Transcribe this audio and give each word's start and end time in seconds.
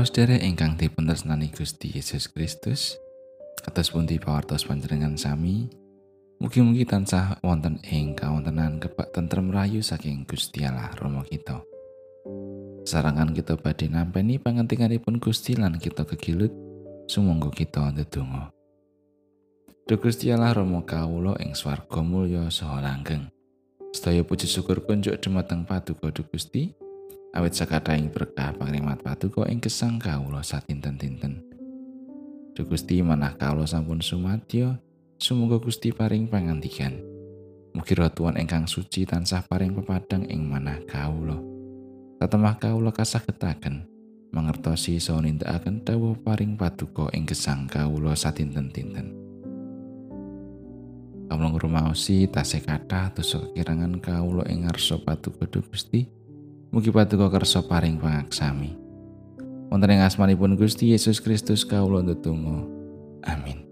Para 0.00 0.08
sedherek 0.08 0.40
ingkang 0.40 0.80
dipuntresnani 0.80 1.52
Gusti 1.52 1.92
Yesus 1.92 2.32
Kristus, 2.32 2.96
kados 3.60 3.92
pundi 3.92 4.16
pawartos 4.16 4.64
panjenengan 4.64 5.12
sami, 5.20 5.68
mugi-mugi 6.40 6.88
tansah 6.88 7.36
wonten 7.44 7.76
ing 7.84 8.16
kawontenan 8.16 8.80
kebak 8.80 9.12
tentrem 9.12 9.52
rayu 9.52 9.84
saking 9.84 10.24
Gusti 10.24 10.64
Allah 10.64 10.88
Rama 10.96 11.20
kita. 11.28 11.60
Sarangan 12.88 13.36
kita 13.36 13.60
badhe 13.60 13.92
nampeni 13.92 14.40
pangentinganipun 14.40 15.20
Gusti 15.20 15.52
lan 15.52 15.76
kita 15.76 16.08
kegilut, 16.08 16.56
sumangga 17.04 17.52
kita 17.52 17.92
ndedonga. 17.92 18.56
Duh 19.84 20.00
Gusti 20.00 20.32
Allah 20.32 20.56
Rama 20.56 20.80
kawula 20.80 21.36
ing 21.44 21.52
swarga 21.52 22.00
mulya 22.00 22.48
saha 22.48 22.80
langgeng. 22.80 23.28
Sedaya 23.92 24.24
puji 24.24 24.48
syukur 24.48 24.80
kunjuk 24.80 25.20
dumateng 25.20 25.68
Paduka 25.68 26.08
Gusti, 26.08 26.72
awit 27.30 27.54
sakataing 27.54 28.10
berkah 28.10 28.50
pangrimat 28.58 28.98
paduka 29.02 29.46
ing 29.46 29.62
gesang 29.62 30.02
kawula 30.02 30.42
satinten-tinten. 30.42 31.42
Duh 32.54 32.66
Gusti 32.66 32.98
manah 33.00 33.38
kawula 33.38 33.64
sampun 33.64 34.02
sumadyo, 34.02 34.74
sumuga 35.16 35.62
Gusti 35.62 35.94
paring 35.94 36.26
pangandikan. 36.26 36.98
Mugi 37.70 37.94
Tuhan 37.94 38.34
ingkang 38.34 38.66
suci 38.66 39.06
tansah 39.06 39.46
paring 39.46 39.78
pepadang 39.78 40.26
ing 40.26 40.42
manah 40.42 40.82
kawula. 40.90 41.38
Tatemah 42.18 42.58
kawula 42.58 42.90
kasagetaken 42.90 43.86
mangertosi 44.30 44.98
saha 44.98 45.22
nindakaken 45.22 45.82
dawuh 45.82 46.18
paring 46.22 46.54
paduka 46.58 47.10
ing 47.14 47.26
gesang 47.26 47.70
kawula 47.70 48.18
satinten-tinten. 48.18 49.14
Kawula 51.30 51.46
ngrumaosi 51.54 52.26
tasih 52.26 52.66
kathah 52.66 53.14
dosa 53.14 53.38
kekirangan 53.38 54.02
kawula 54.02 54.42
ing 54.50 54.66
ngarsa 54.66 54.98
paduka 54.98 55.46
Gusti. 55.46 56.19
Mugi 56.70 56.94
paduka 56.94 57.26
kersa 57.34 57.66
paring 57.66 57.98
pangaksami. 57.98 58.78
Wonten 59.74 59.90
ing 59.90 60.06
asmanipun 60.06 60.54
Gusti 60.54 60.94
Yesus 60.94 61.18
Kristus 61.18 61.66
kawula 61.66 61.98
ndedonga. 61.98 62.62
Amin. 63.26 63.66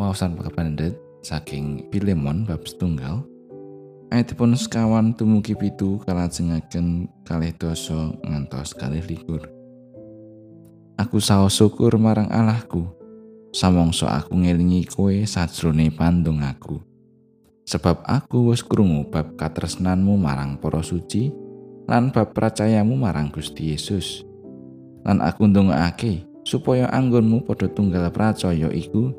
Wawasan 0.00 0.40
pekapandet 0.40 0.96
saking 1.20 1.92
Filemon 1.92 2.48
bab 2.48 2.64
setunggal 2.64 3.28
ayatipun 4.08 4.56
sekawan 4.56 5.12
tumugi 5.12 5.52
pitu 5.52 6.00
kalajengaken 6.08 7.12
kalih 7.28 7.52
dosa 7.60 8.16
ngantos 8.24 8.72
kalih 8.72 9.04
likur. 9.04 9.44
Aku 10.96 11.20
saos 11.20 11.60
syukur 11.60 12.00
marang 12.00 12.32
Allahku. 12.32 12.88
Samangsa 13.52 14.16
aku 14.16 14.32
ngelingi 14.32 14.88
kowe 14.88 15.12
sajrone 15.28 15.92
pandung 15.92 16.40
aku. 16.40 16.93
Sebab 17.74 18.06
aku 18.06 18.54
wis 18.54 18.62
krungu 18.62 19.10
bab 19.10 19.34
katresnanmu 19.34 20.14
marang 20.14 20.62
para 20.62 20.78
suci 20.78 21.34
lan 21.90 22.14
bab 22.14 22.30
percayamu 22.30 22.94
marang 22.94 23.34
Gusti 23.34 23.74
Yesus. 23.74 24.22
Lan 25.02 25.18
aku 25.18 25.50
ndongaake 25.50 26.22
supaya 26.46 26.86
anggonmu 26.94 27.42
padha 27.42 27.66
tunggal 27.66 28.06
percaya 28.14 28.70
iku 28.70 29.10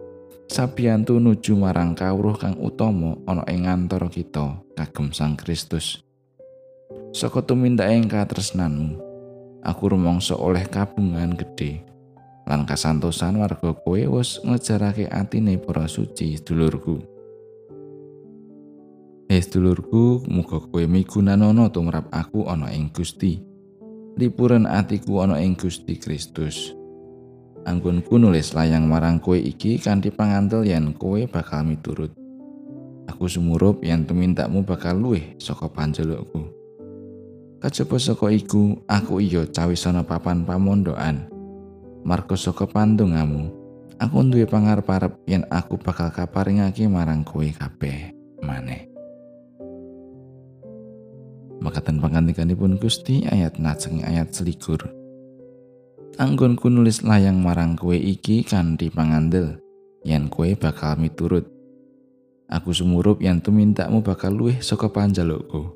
sabiyantu 0.47 1.20
nuju 1.20 1.59
marang 1.59 2.00
kawruh 2.00 2.39
kang 2.39 2.56
utama 2.64 3.20
ana 3.28 3.44
ing 3.52 3.67
antara 3.67 4.08
kita 4.08 4.64
kagem 4.72 5.12
Sang 5.12 5.36
Kristus. 5.36 6.00
Saka 7.12 7.44
tumindake 7.44 8.08
katresnanmu 8.08 8.95
aku 9.67 9.84
rumangsa 9.92 10.40
oleh 10.40 10.64
kabungan 10.64 11.36
gedhe 11.36 11.84
lan 12.47 12.64
kasantosan 12.64 13.36
warga 13.36 13.75
kowe 13.75 14.00
wis 14.00 14.40
ngejarake 14.47 15.12
atine 15.12 15.59
para 15.59 15.92
suci 15.92 16.40
dulurku 16.40 17.14
Eh 19.26 19.42
dulurku, 19.42 20.22
muga 20.30 20.62
kowe 20.62 20.86
migunanono 20.86 21.73
tumrap 21.73 22.14
aku 22.14 22.45
ana 22.45 22.70
ing 22.70 22.94
Gusti. 22.94 23.42
Lipuran 24.22 24.70
atiku 24.70 25.25
ana 25.25 25.41
ing 25.41 25.58
Gusti 25.58 25.97
Kristus. 25.97 26.78
Anggonku 27.66 28.22
nulis 28.22 28.53
layang 28.53 28.85
marang 28.85 29.18
kowe 29.18 29.34
iki 29.34 29.81
kanthi 29.81 30.14
pangantel 30.14 30.62
yen 30.62 30.94
kowe 30.94 31.18
bakal 31.25 31.66
miturut. 31.66 32.14
Aku 33.09 33.25
sumurup 33.25 33.81
yen 33.81 34.06
tumintakmu 34.06 34.62
bakal 34.62 35.02
luwih 35.02 35.34
saka 35.41 35.74
panjalukku. 35.74 36.46
Kajaba 37.66 37.97
saka 37.97 38.30
iku, 38.30 38.78
aku 38.85 39.25
iya 39.25 39.50
cawisana 39.50 40.06
papan 40.06 40.46
pamondokan. 40.46 41.25
Marko 42.06 42.38
saka 42.38 42.69
pandungamu, 42.69 43.50
aku 43.97 44.22
duwe 44.22 44.46
pangarep-arep 44.46 45.18
yen 45.25 45.50
aku 45.50 45.81
bakal 45.81 46.14
kaparingake 46.14 46.85
marang 46.85 47.25
kowe 47.25 47.41
kabeh 47.41 48.14
maneh. 48.46 48.94
Makatan 51.66 51.98
pangantikanipun 51.98 52.78
Gusti 52.78 53.26
ayat 53.26 53.58
najeng 53.58 54.06
ayat 54.06 54.30
selikur. 54.30 54.86
Anggonku 56.22 56.70
nulis 56.70 57.02
layang 57.02 57.42
marang 57.42 57.74
kue 57.74 57.98
iki 57.98 58.46
kanthi 58.46 58.94
pangandel, 58.94 59.58
yen 60.06 60.30
kue 60.30 60.53
bakal 60.53 61.02
miturut. 61.02 61.50
Aku 62.46 62.70
sumurup 62.70 63.18
yen 63.26 63.42
tumintakmu 63.42 64.06
bakal 64.06 64.38
luwih 64.38 64.62
saka 64.62 64.94
panjalukku. 64.94 65.74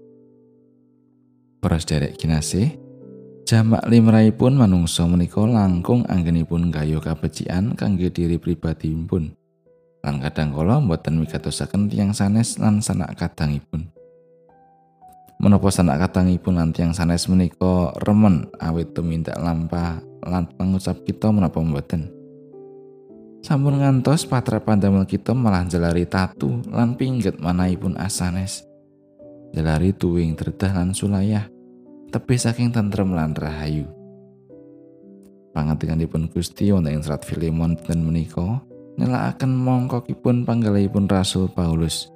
Para 1.57 1.81
sederek 1.81 2.21
kinasih, 2.21 2.77
jamak 3.49 3.81
limrahipun 3.89 4.61
manungsa 4.61 5.09
menika 5.09 5.41
langkung 5.41 6.05
anggenipun 6.05 6.69
gayo 6.69 7.01
kabecikan 7.01 7.73
kangge 7.73 8.13
diri 8.13 8.37
pribadipun. 8.37 9.33
Lan 10.05 10.21
kadang 10.21 10.53
kala 10.53 10.77
mboten 10.79 11.17
migatosaken 11.17 11.89
tiyang 11.89 12.13
sanes 12.13 12.61
lan 12.61 12.79
sanak 12.79 13.17
kadangipun. 13.17 13.89
Menapa 15.39 15.71
sanak 15.71 16.03
katangipun 16.03 16.59
lan 16.59 16.75
tiyang 16.75 16.91
sanes 16.91 17.31
menika 17.31 17.95
remen 18.03 18.51
awit 18.59 18.91
tumindak 18.91 19.39
lampah 19.39 20.03
lan 20.27 20.51
pengucap 20.59 20.99
kita 21.07 21.31
menapa 21.31 21.63
mboten? 21.63 22.11
Sampun 23.39 23.79
ngantos 23.79 24.27
patra 24.27 24.59
pandamel 24.59 25.07
kita 25.07 25.31
malah 25.31 25.63
jalari 25.63 26.03
tatu 26.03 26.59
lan 26.67 26.99
pingget 26.99 27.39
manahipun 27.39 27.95
asanes 27.95 28.67
jalari 29.55 29.95
tuwing 29.95 30.35
dredah 30.35 30.75
lan 30.75 30.91
sulayah 30.91 31.47
tepi 32.11 32.35
saking 32.35 32.75
tentrem 32.75 33.15
lan 33.15 33.31
rahayu. 33.31 33.87
Pangantikanipun 35.55 36.27
Gusti 36.29 36.67
wonten 36.75 36.99
ing 36.99 37.01
serat 37.01 37.23
Filemon 37.23 37.79
dan 37.79 38.03
menika 38.03 38.59
nelakaken 38.99 39.55
mongkokipun 39.55 40.43
panggalihipun 40.43 41.07
Rasul 41.07 41.47
Paulus 41.47 42.11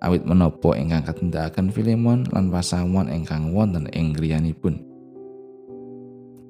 awit 0.00 0.24
menopo 0.24 0.72
ingkang 0.72 1.04
katindakaken 1.04 1.68
Filemon 1.72 2.24
lan 2.32 2.48
pasamuan 2.48 3.12
ingkang 3.12 3.52
wonten 3.52 3.86
ing 3.92 4.16
griyanipun. 4.16 4.80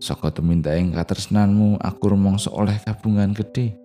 Saka 0.00 0.32
tuminta 0.32 0.72
ing 0.72 0.96
katresnanmu 0.96 1.76
aku 1.76 2.16
rumangsa 2.16 2.48
oleh 2.48 2.78
kabungan 2.80 3.36
gedhe 3.36 3.76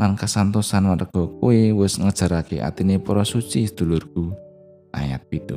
lan 0.00 0.16
kasantosan 0.16 0.88
warga 0.88 1.06
kowe 1.12 1.52
wis 1.52 2.00
ngejarake 2.00 2.58
atine 2.64 2.96
para 2.96 3.22
suci 3.22 3.68
sedulurku. 3.68 4.32
Ayat 4.92 5.24
pitu. 5.28 5.56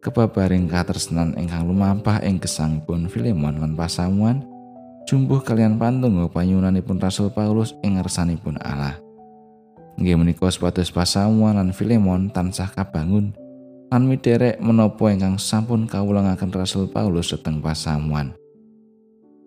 Kebabaring 0.00 0.68
katresnan 0.68 1.36
ingkang 1.36 1.64
lumampah 1.64 2.20
ing 2.24 2.40
gesangipun 2.40 3.08
Filemon 3.08 3.60
lan 3.60 3.72
pasamuan 3.76 4.44
jumbuh 5.04 5.44
kalian 5.44 5.76
pantunggo 5.76 6.32
panyunanipun 6.32 6.96
Rasul 6.96 7.28
Paulus 7.32 7.76
ing 7.84 8.00
ngersanipun 8.00 8.56
Allah. 8.60 9.03
Nggih 9.94 10.18
menika 10.18 10.50
supados 10.50 10.90
pasamuan 10.90 11.54
lan 11.54 11.70
Filemon 11.70 12.26
tansah 12.34 12.66
kabangun 12.66 13.30
lan 13.94 14.10
miderek 14.10 14.58
menapa 14.58 15.06
ingkang 15.14 15.38
sampun 15.38 15.86
kawulangaken 15.86 16.50
Rasul 16.50 16.90
Paulus 16.90 17.30
seteng 17.30 17.62
pasamuan. 17.62 18.34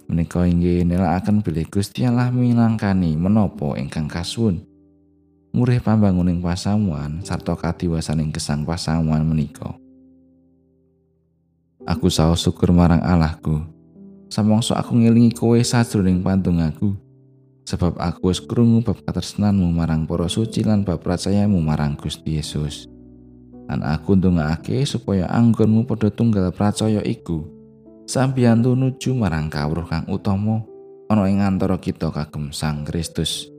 Menika 0.07 0.47
inggih 0.47 0.87
nelakaken 0.87 1.43
bilih 1.43 1.67
Gusti 1.67 2.07
Allah 2.07 2.31
minangkani 2.31 3.19
menapa 3.19 3.75
ingkang 3.75 4.07
kasuwun. 4.07 4.63
Murih 5.51 5.83
pambanguning 5.83 6.39
pasamuan 6.39 7.19
sarta 7.27 7.59
kadiwasaning 7.59 8.31
gesang 8.31 8.63
pasamuan 8.63 9.27
menika. 9.27 9.75
Aku 11.83 12.07
saos 12.07 12.43
syukur 12.43 12.71
marang 12.71 13.03
Allahku. 13.03 13.63
Samangsa 14.31 14.79
aku 14.79 14.95
ngelingi 14.95 15.35
kowe 15.35 15.59
sajroning 15.59 16.23
pantung 16.23 16.63
aku. 16.63 16.95
Sebab 17.67 17.99
aku 17.99 18.31
wis 18.31 18.39
krungu 18.39 18.79
bab 18.79 19.03
katresnanmu 19.03 19.67
marang 19.75 20.07
para 20.07 20.31
suci 20.31 20.63
lan 20.63 20.87
bab 20.87 21.03
percayamu 21.03 21.59
marang 21.59 21.99
Gusti 21.99 22.39
Yesus. 22.39 22.87
Lan 23.67 23.83
aku 23.83 24.15
ndongaake 24.15 24.87
supaya 24.87 25.27
anggonmu 25.27 25.83
padha 25.83 26.07
tunggal 26.07 26.47
percaya 26.55 27.03
iku 27.03 27.43
sambiyantu 28.07 28.71
nuju 28.71 29.11
marang 29.11 29.51
kawruh 29.51 29.83
kang 29.83 30.07
utama 30.07 30.63
ana 31.11 31.27
ing 31.27 31.43
antara 31.43 31.75
kita 31.75 32.07
kagem 32.07 32.55
Sang 32.55 32.87
Kristus. 32.87 33.51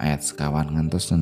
Ayat 0.00 0.24
sekawan 0.24 0.72
ngantos 0.72 1.12
6. 1.12 1.20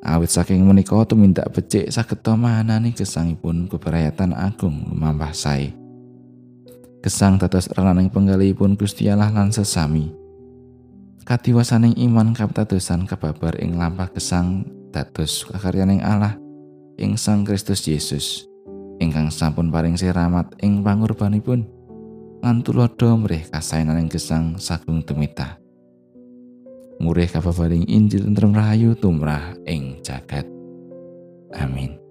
Awit 0.00 0.30
saking 0.32 0.64
menika 0.64 0.96
tumindak 1.04 1.52
becik 1.52 1.92
saged 1.92 2.24
mahanani 2.24 2.96
gesangipun 2.96 3.68
keberayatan 3.68 4.32
agung 4.32 4.88
lumampah 4.88 5.36
sae. 5.36 5.76
Gesang 7.04 7.36
dados 7.36 7.68
renaning 7.76 8.08
penggalipun 8.08 8.80
Gusti 8.80 9.12
Allah 9.12 9.28
lan 9.28 9.52
sesami. 9.52 10.23
Kadiwasaning 11.24 11.96
iman 12.04 12.36
kapitadosan 12.36 13.08
kebabar 13.08 13.56
ing 13.56 13.80
lampah 13.80 14.12
gesang 14.12 14.68
dados 14.92 15.48
kakaryaning 15.48 16.04
Allah 16.04 16.36
ing 17.00 17.16
Sang 17.16 17.48
Kristus 17.48 17.80
Yesus 17.88 18.44
ingkang 19.00 19.32
sampun 19.32 19.72
paring 19.72 19.96
siramat 19.96 20.52
ing 20.60 20.84
pangurbanipun 20.84 21.64
lan 22.44 22.60
tulodo 22.60 23.16
mrih 23.16 23.48
kasayananing 23.48 24.12
gesang 24.12 24.60
sagung 24.60 25.00
temita. 25.00 25.56
Murih 27.00 27.26
kababaring 27.26 27.88
Injil 27.88 28.22
tentrem 28.28 28.52
rahayu 28.54 28.92
tumrah 28.94 29.56
ing 29.64 30.04
jagat. 30.04 30.46
Amin. 31.56 32.03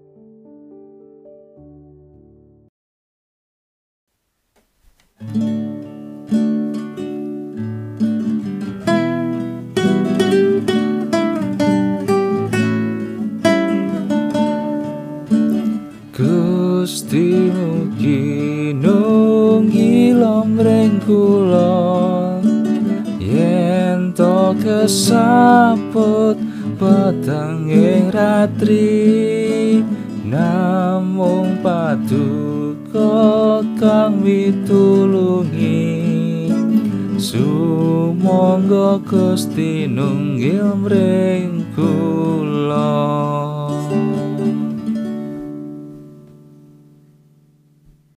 Gusti 16.14 17.50
mugi 17.50 18.70
nunggil 18.70 20.22
omreng 20.22 21.02
kula 21.02 22.38
yen 23.18 24.14
to 24.14 24.54
kesaput 24.62 26.38
peteng 26.78 27.66
ing 27.66 28.14
ratri. 28.14 29.82
Namung 30.22 31.58
paduka 31.66 33.66
kang 33.74 34.22
mitulungi 34.22 35.90
sumangga 37.18 39.02
Gusti 39.02 39.90
nunggil 39.90 40.78
mring 40.78 41.74